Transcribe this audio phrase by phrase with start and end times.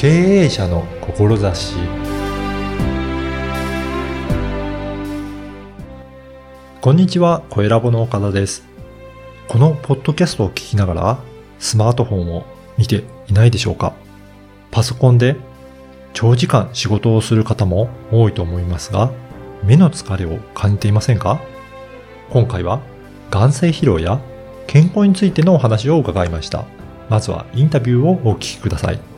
[0.00, 0.08] 経
[0.44, 1.74] 営者の志
[6.80, 8.64] こんにちは、小ラボの岡田です。
[9.46, 11.18] このポッドキャストを聞きながら、
[11.58, 12.46] スマートフォンを
[12.78, 13.92] 見ていないでしょうか
[14.70, 15.36] パソコンで
[16.14, 19.10] 長時間仕事をする方も多いと思いますが、
[19.64, 21.42] 目の疲れを感じていませんか？
[22.30, 22.80] 今回は
[23.30, 24.18] 眼性疲労や
[24.66, 26.64] 健康についてのお話を伺いました。
[27.10, 29.09] まずはインタビューをお聞きください。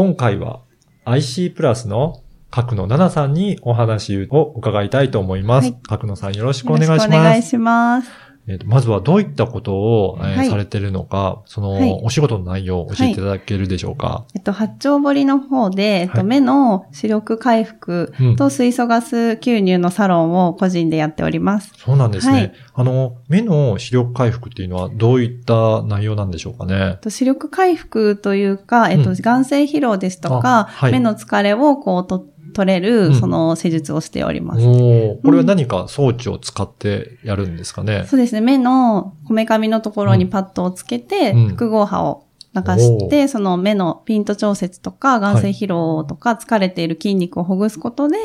[0.00, 0.62] 今回は
[1.04, 5.72] IC プラスの角野奈々さんにお話を伺いたいと思います。
[5.72, 7.02] はい角野さんよろしくお願いします。
[7.02, 8.29] よろしくお願いします。
[8.50, 14.24] えーとまずはどういったことを、えーはいされているのか、その、はいお仕事の内容を教えていただけるでしょうか？
[14.34, 21.72] えっと、八丁堀の方で、えっと、はい目の視力回復うんと水素ガス吸入のサロンを個人でやっております。
[21.76, 22.32] そうなんですね。
[22.32, 26.74] はいあの、目の視力回復っていうのはどういった内容なんでしょうかね？
[26.74, 27.00] えっ。
[27.00, 34.66] と視力回復というか、えっと、うん眼性疲労ですとあか、はい目の疲れをこうと取れうんる、その施術をしております。
[34.66, 38.04] おーこれは何か装置を使ってやるんですかね？
[38.06, 38.40] そうですね。
[38.40, 48.16] 目のこめかみのところにパッドをつけて、うん複合波を流して、その目のピント調節とか、眼性疲労とか、疲れている筋肉をほぐすことで、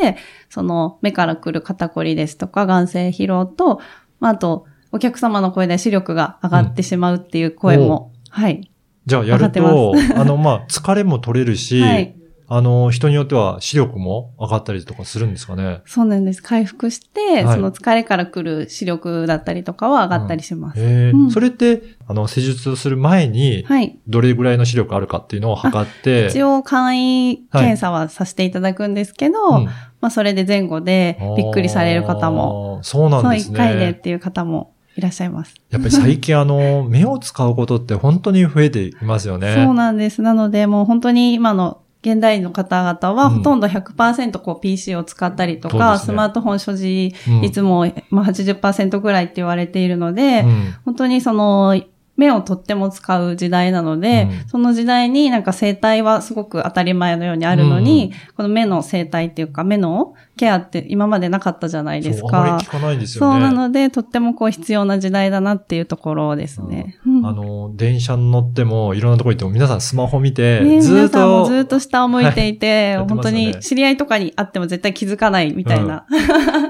[0.50, 3.80] その目から来る肩こりですとか、眼性疲労と、
[4.20, 8.72] まあ、あと、お客様の声で視力が上がってしまうっていう声も、はい。
[9.06, 12.16] じゃあやるとっ、あの、まあ、疲れも取れるし、 はい。
[12.48, 15.82] あの、人によっては視力も上がったりとかするんですかね？
[15.86, 16.44] そうなんです。
[16.44, 20.80] 回復して、はいその疲れから来る視力だったりとかは上がったりします。
[20.80, 24.00] へえ、うんそれって、あの、施術をする前に、はい。
[24.08, 29.70] どれぐらいの視力あるかっていうのを測って、一応簡易検査はさせていただくんですけど、うん
[30.02, 32.80] まあそれで前後でびっくりされる方も。
[32.84, 33.56] そうなんそうですね。
[33.56, 35.56] 一回でっていう方もいらっしゃいます。
[35.70, 39.54] やっぱり最近あの、 目を使うことって本当に増えていますよね。
[39.56, 40.22] そうなんです。
[40.22, 43.38] なのでもう本当に今の現代の方々はうん。
[43.38, 46.06] ほとんど100%こう PC を使ったりとか、ですね。
[46.06, 47.42] スマートフォン所持うん。
[47.42, 50.74] 率もまあ80%ぐらいって言われているので、うん。
[50.86, 51.82] 本当にその、
[52.18, 54.48] 目をとっても使う時代なので、うん。
[54.48, 62.70] その時代になんか生態はすごく当たり前のようにあるのに、この目の生態っていうか目のケアって今までなかったじゃないですそう、あまかり聞。
[62.72, 63.38] かないですそよね。
[63.40, 66.98] うなので、とってもこう必要な時代だなっていうところですね。
[67.06, 76.06] うんあの、電車に乗っても、いろんなとこ行っても、皆さんスマホ見て、ね、ずーっ皆さんもと、ずっと下を向いていて、やってね本当に知り合いとかに会っても絶対気づかないみたいな。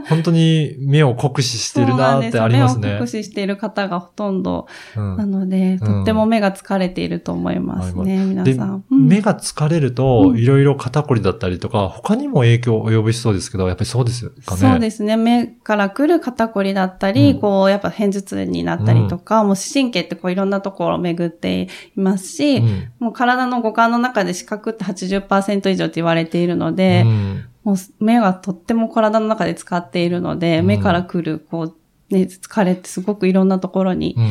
[0.08, 3.08] 本当に目を酷使してるなってありますね目を酷。
[3.08, 8.84] 使している方がほとんどうんなので、とっても目が疲れていると思いますね、皆でさん。
[8.92, 14.58] うん目が疲れると、うんいろいろ肩こりだったりとか、他にも影響を及ぼしそうですけど、やっぱりそうですかね。
[14.58, 15.18] そうですね。
[15.18, 17.40] 目から来る肩こりだったり、うん。
[17.40, 22.92] こう、やっぱ偏頭痛になったりとか、もう神経ってこういろんなところを巡っていますし、うん。
[23.00, 27.46] もう体の五感の中で視覚って80%以上って言われているので、うん。
[27.64, 30.66] もう目がとっても体の中で使っているので、うん。
[30.66, 34.24] 目から来る、こう、ね、疲れってすごくいろんなところに、うん。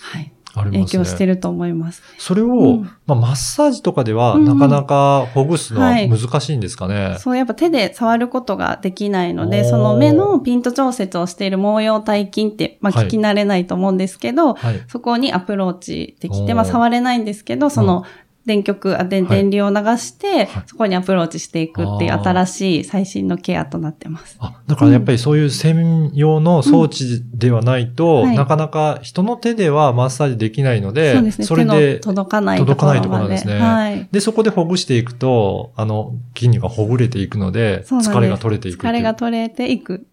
[0.00, 1.04] はい、影ますね。
[1.04, 2.02] 響してると思います。
[2.18, 7.16] それを、うんまあ、マッサージとかでは、うんなかなかほぐすのははい難しいんですかね。
[7.18, 14.80] そう、やっぱ手で触ることができないので、その目のピント調節をしている毛様体筋って、まあはい聞き慣れないと思うんですけど、はい。
[14.88, 18.04] そこにアプローチできて、まあ触れないんですけど、その
[18.44, 24.36] 電極、あではい電流を流してはい、そこにアプローチしていくっていう新しい最新のケアとなってます。
[24.40, 31.46] あ、だからやっぱりそういう専用の装置ではないと、うんはいなかなか人の手ではマッサージできないので、そうですね。
[31.46, 33.58] 手れでの、届かないとこ届かないところなんですね。
[33.58, 34.08] はい。
[34.10, 38.84] で、そこでほぐしていくと、あの、筋肉がほぐれていくので、疲れが取れていく。
[38.84, 40.06] 疲れが取れていく。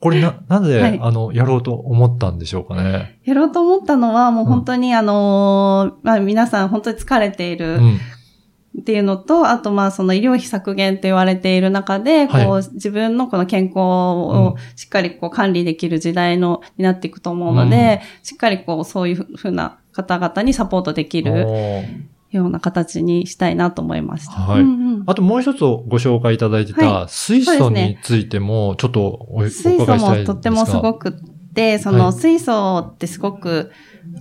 [0.00, 3.17] これな、 なぜ、はいあの、やろうと思ったんでしょうかね。
[3.28, 7.98] やろうと思ったのは、もう本当に、あのーまあ皆さん本当に疲れているうん。
[8.80, 21.44] っていうのと、あとまあその医療費削減と言われている中で、こう、は自分のこの健康うんをしっかりこう管理できる時代の、になっていくと思うので、しっかりこうそういうふうな方々にサポートできる
[22.30, 24.32] ような形にしたいなと思いました。
[24.32, 24.60] はい。
[24.60, 25.04] うんうん。
[25.06, 30.14] あともう一つご紹介いただいてた、は水素についても、ちょっとおお伺いしたい水素んですが。
[30.18, 31.20] もとってもすごく
[31.78, 31.98] そはい。
[31.98, 33.70] の水素ってすごく、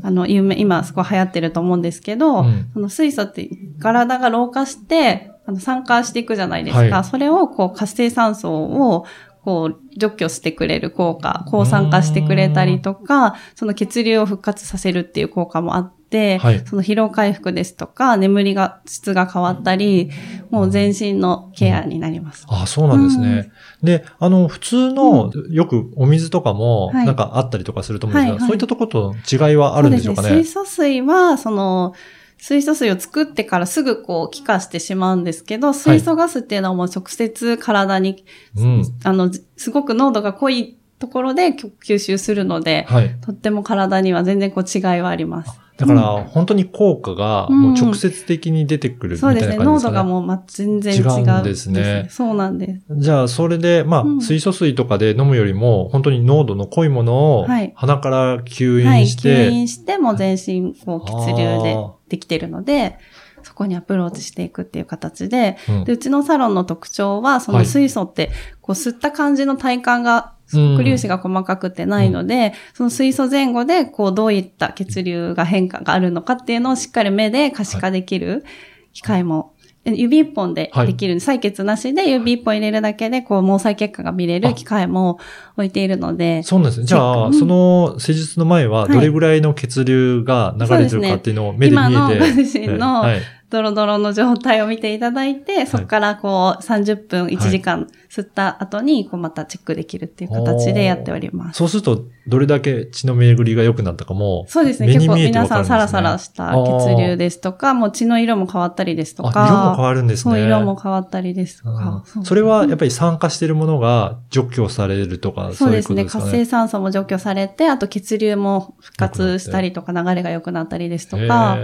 [0.03, 2.69] あの、有名、今すごい流行ってると思うんですけど、うん。
[2.73, 3.49] その水素って
[3.79, 6.95] 体が老化して、あの酸化していくじゃないですか。
[6.97, 7.03] はい。
[7.05, 9.05] それをこう活性酸素を
[9.43, 20.09] こう除去してくれる効果、抗酸化してくれたりとか、その血流を復活させるっていう効果もあって、はいその疲労回復ですとか、眠りが、質が変わったり、
[20.49, 22.45] もう全身のケアになります。
[22.47, 23.51] あそうなんですね。
[23.83, 30.29] で、あの、普通の、よくお水とかも、はいなんかあったりとかすると思うんですが、はいはいそういったところと違いはあるんでしょうかね？
[30.29, 30.35] ね。
[30.37, 31.93] 水素水は、その、
[32.37, 38.23] 水素水を作ってからすぐこう気化してしまうんですけど、水素ガスっていうのはもう直接体に、
[38.55, 38.83] うん。
[39.03, 43.15] あの、すごく濃度が濃いところで吸収するので、はい。
[43.21, 45.59] とっても体には全然こう違いはあります。
[45.77, 49.63] だから、本当に効果が、もう直接的に出てくるみたいなそうですね。
[49.63, 49.93] 濃感じですかね。
[49.93, 52.81] 度がもうま全然違うんですねそうなんです。
[52.97, 59.01] じゃあ、それで、まあ、うん水素水とかで飲むよりも、本当に濃度の濃いものをはい、鼻から吸はい。
[59.01, 61.77] 引して、吸引しても全身こう血流で
[62.09, 62.97] できてるので、
[63.43, 78.45] そこにアプローチしていくっていう形で、うんで、うちのサロンの特徴は、そのはい水素って、こう吸った感じの体感が、すごく粒子が細かくてないので、その水素前後で、こう、どういった血流が変化があるのかっていうのをしっかり目で可視化できる
[78.93, 79.53] 機械も、
[79.85, 85.19] 指一本でできる、採血なしで指一本入れるだけで、こう、毛細血管が見れる機械も
[85.55, 86.85] 置いているので、そうなんですね。
[86.85, 87.33] じゃあ、うん。
[87.33, 91.93] その施術の前は、はいどれぐらいの血流が流れてるかっていうのを目で見えて。
[91.93, 93.19] 今のご自身のはい。
[93.49, 101.57] ドロドロの状態を見ていただいて、そこからこう30分、1時間吸った後に、こうまたチェックできるっていう形でやっております。
[101.57, 104.93] そうすると、どれだけ血の巡りが良くなったかも、そうですね。
[104.93, 109.45] 結構皆さんサラサラした血流ですとか、もう血の色も変わったりですとか。
[109.45, 110.35] あ、色も変わるんですね。
[110.35, 112.03] そう、色も変わったりですとか。
[112.15, 116.03] うんそれはやっぱり酸化しているものが除去されるとか、そうですね。
[116.03, 121.57] 活性酸素も除去されて、あと血流も復活したりとか、流れが良くなったりですとか、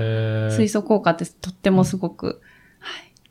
[0.51, 2.42] 水素効果ってとってもすごく、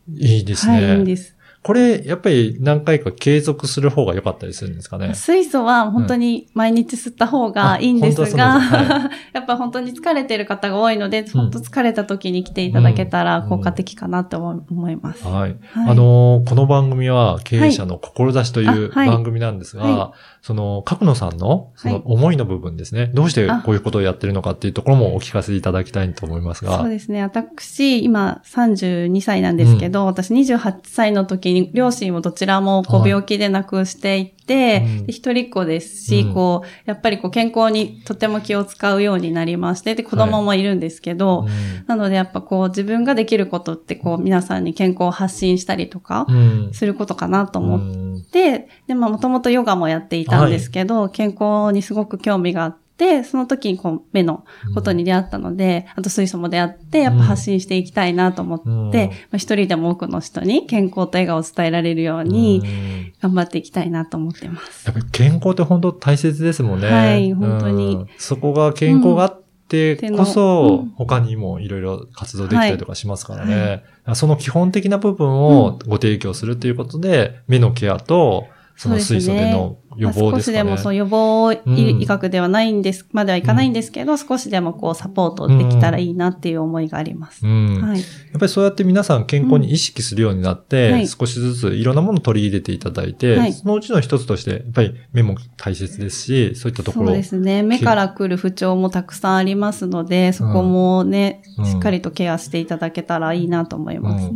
[0.08, 1.04] いいですはい、いいんね。
[1.04, 1.36] です。
[1.62, 5.14] これ、やっぱり何回か継続する方が良かったりするんですかね？
[5.14, 15.24] 水素は本当に毎日吸った方がいいんですうんあが、本当はそうなんで やっぱ本当に疲れてる方が多いので、本当疲れた時に来ていただけたら効果的かなと思います。
[15.24, 15.34] はい。
[15.34, 15.56] はい
[15.88, 20.12] あのーこの番組は経営者の志という番組なんですが、は
[20.42, 23.10] その、角野さんの、そのはい思いの部分ですね。
[23.14, 26.78] どうしてあこういうことをやってるのかっていうところもお聞かせいただきたいと思いますが。
[26.78, 27.22] そうですね。
[27.22, 35.06] 私、今32歳なんですけど、私28歳の時に両親をどちらもこはいう病気で亡くしていて、うん。
[35.06, 36.34] で一人っ子ですし、うん。
[36.34, 41.48] こう、やっぱりこう健康にとても気を使うようになりまして、で、子供もいるんですけど、うん。
[41.86, 46.70] なのでやっぱこう自分ができることってこう皆さんに健康を発信したりとかうん。
[46.72, 48.24] することかなと思っうん。
[48.30, 52.81] て、で、まあもともとヨガもやっていたんですけど、健康にすごく興味があって、
[53.24, 54.44] その時にこう目の
[54.74, 58.90] ことに出会ったので、あと水素も出会って、やっぱ発信していきたいなと思って、うん。
[58.90, 59.00] ま
[59.32, 63.12] あ一人でも多くの人に健康と笑顔を伝えられるようにうん。
[63.20, 64.86] 頑張っていきたいなと思ってます。
[64.86, 66.88] やっぱり健康って本当大切ですもんね。
[66.88, 67.94] はい本当に。
[67.96, 68.08] うん。
[68.18, 73.82] そこが健康があってこうそん、他にもいろいろ活動できたりとかしますからね。
[74.04, 80.52] はその基本的な部分をご提供するということで、目のケアと、その水素での予防まあですかね。
[80.52, 87.46] 少しでもそう予防医学ではないんです、まではいかないんですけど、少しでもこうサポートできたらいいなっていう思いがあります。
[87.46, 87.80] うん。
[87.80, 87.98] はい。
[87.98, 88.06] やっ
[88.38, 97.62] ぱりそうやって皆さん健康に意識するようになって、少しずついろんなものを取り入れていただいて、はいそのうちの一つとして、やっぱり目も大切ですし、そういったところそうですね。
[97.62, 104.30] 目から来る不調もたくさんありますので、そこもね、うんしっかりとケアしていただけたらいいなと思います。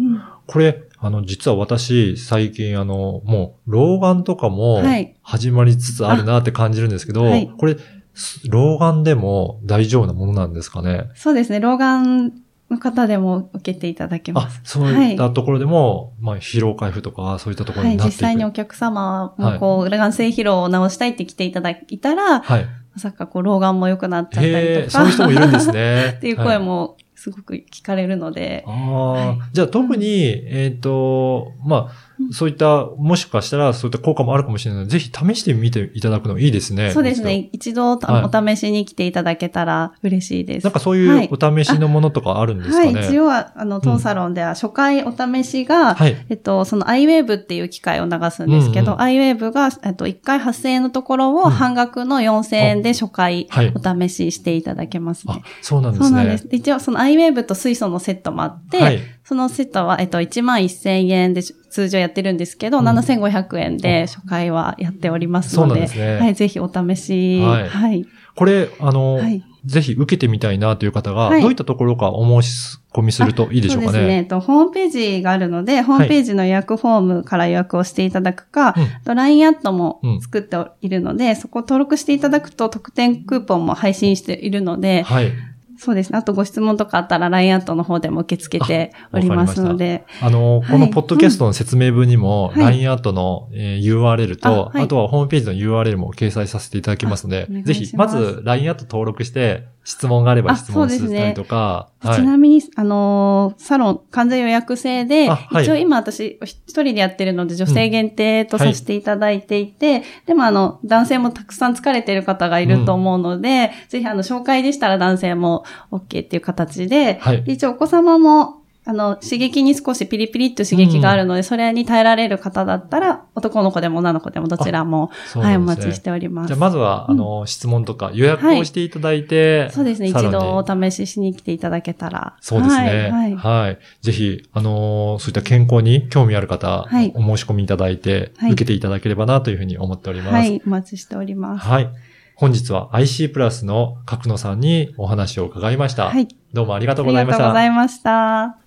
[0.47, 7.77] これ、あの、実は私、最近、あの、もう、老眼とかもはい、始まりつつあるなって感じるんですけど、あはいこれ、
[8.15, 11.11] す老眼でも大丈夫なものなんですかね？
[11.15, 11.61] そうですね。
[11.61, 12.33] 老眼
[12.71, 17.93] の方でも受けていただけまあす。、そういったところでも、まあ、疲労回復とか、そういったところはい。
[17.93, 18.17] になっていく。
[18.17, 22.67] 実際にお客様もこう、眼性疲労を治したいって来ていただいたら、はい。
[22.95, 24.91] まさかこう、老眼も良くなっちゃったりとか。
[24.91, 26.15] そういう人もいるんですね。
[26.17, 29.39] っていう声もすごく聞かれるので、ああ、はい。
[29.53, 31.91] じゃあ特に、えっ、と、まあ、
[32.33, 36.91] そういった、もしかしたらそういった効果もあるかもしれないので、ぜひ試してみていただくのいいですね。
[36.91, 37.49] そうですね。
[37.53, 40.65] 一度お試しに来ていただけたら嬉しいです。
[40.65, 43.07] なんかそういうお試しのものとかあるんですかはい、ね。
[43.07, 46.17] 一応は、あの、当サロンでは初回お試しが、はい。
[46.29, 56.09] えっと、その iWave っていう機械を流すんですけど、うんうん iWave が、えっと、1回8000円のところをうん半額の4000円で初回はいお試ししていただけますあね。、そうなんですね。
[56.09, 56.49] そうなんです。
[56.49, 59.01] で一応、その iWave と水素のセットもあって、はい。
[59.25, 61.43] そのセットは、えっと、1万1000円で
[61.77, 62.89] 通常やってるんですけど、うん。
[62.89, 66.19] 7500円で初回はやっておりますそうので、なんですね。
[66.19, 67.69] はい、ぜひお試し、はい。
[67.69, 68.07] はい。
[68.35, 69.45] これ、あの、はい。
[69.67, 71.43] ぜひ受けてみたいなという方が、はい。
[71.43, 74.25] どういったところかお申し込みするといいでしょうかそうですね。
[74.25, 78.85] と、ホームページがあるので、ホームページの予約フォームから予約をしていただくか、うん。
[78.85, 85.31] あと LINE アットも作っているので、そこを登録していただくと特典クーポンも配信しているので、はい。
[85.79, 86.19] そうですね。
[86.19, 90.05] あとご質問とかあったら LINE アットの方でも受け付けておりますので。
[90.21, 92.63] あの、このポッドキャストの説明文にも、うん。
[92.63, 92.73] はい。
[92.75, 94.85] LINE アットの、えー URL と、あはい。
[94.85, 98.17] あとはホームページの URL も掲載させていただきますのでぜひ、まします。
[98.17, 102.17] ず LINE アット登録して、質問があればあ質問したりとか、はい。
[102.17, 105.63] ちなみに、あのーサロン完全予約制で、あはい。
[105.63, 126.47] 一応今私一人でやってるので女性限定とさせていただいていて、でもあの、男性もたくさん疲れてる方がいると思うので、ぜひあの、紹介でしたら男性も OK っていう形で一応お子様も、あの、刺激に少しピリピリっと刺激があるので、それに耐えられる方だったら、男の子でも女の子でもどちらも、はい、お待ちしております。
[126.47, 132.37] じゃあまずは、あの、質問とか予約をしていただいて、そうですね、一度お試ししに来ていただけたら。
[132.41, 132.85] そうですね。
[132.85, 133.11] はい。
[133.11, 133.35] はい。
[133.35, 140.33] はいぜひ、あのーそういった健康に興味ある方、はいお申し込みいただいて、はい受けていただければなというふうに思っております。
[140.35, 141.67] はい、お待ちしております。
[141.67, 141.89] はい。
[142.37, 146.11] 本日は IC プラスの角野さんにお話を伺いました。
[146.11, 146.29] はい。
[146.53, 147.39] どうもありがとあうございました。
[147.39, 148.66] りがとうございました。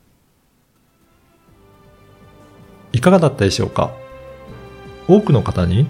[3.00, 3.92] いかがだったでしょうか？
[5.08, 5.88] 多くの方に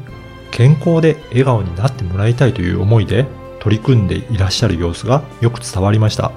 [0.52, 3.26] 健康で笑顔になってもらいたいという思いで
[3.60, 6.32] 取り組んでいらっしゃる様子がよく伝わりました。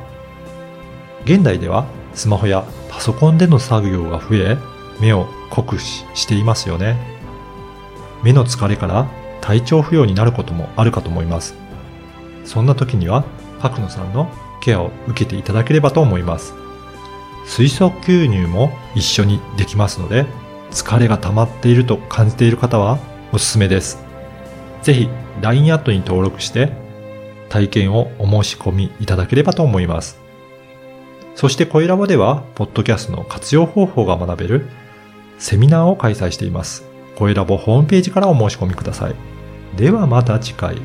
[1.24, 4.56] 現代ではスマホやパソコンでの作業が増え、
[4.98, 6.96] 目を酷使していますよね。
[8.22, 9.10] 目の疲れから
[9.42, 11.54] 体調不良になることもあるかと思います。
[12.46, 13.24] そんな時には、
[13.60, 14.30] 角野さんの
[14.62, 16.54] ケアを受けていただければと思います。
[17.44, 20.26] 水素吸入も一緒にできますので、
[20.72, 22.98] 疲れが溜まっていると感じている方は
[23.32, 24.02] おすすめです。
[24.82, 25.08] ぜひ
[25.40, 26.72] LINE アットに登録して
[27.48, 30.18] 体験をお申し込みいただければと思います。
[31.34, 34.68] そしてコイラボでは、ポッドキャストの活用方法が学べる
[35.38, 36.84] セミナーを開催しています。
[37.16, 39.14] コイラボホームページからお申し込みください。
[39.76, 40.76] ではまた次回。